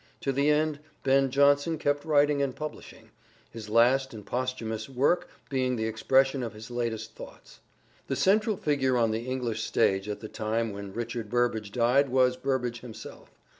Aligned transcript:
To 0.21 0.31
the 0.31 0.49
end 0.49 0.79
Ben 1.03 1.29
Jonson 1.29 1.77
kept 1.77 2.05
writing 2.05 2.41
and 2.41 2.55
publishing: 2.55 3.11
his 3.51 3.69
last 3.69 4.15
and 4.15 4.25
posthumous 4.25 4.89
work 4.89 5.29
being 5.47 5.75
the 5.75 5.85
expression 5.85 6.41
of 6.41 6.53
his 6.53 6.71
latest 6.71 7.13
thoughts. 7.13 7.59
The 8.07 8.15
central 8.15 8.57
figure 8.57 8.97
on 8.97 9.11
the 9.11 9.27
English 9.27 9.61
stage 9.61 10.09
at 10.09 10.19
the 10.19 10.27
time 10.27 10.73
when 10.73 10.91
Richard 10.91 11.29
Burbage 11.29 11.71
died 11.71 12.09
was 12.09 12.35
Burbage 12.35 12.79
himself. 12.79 13.29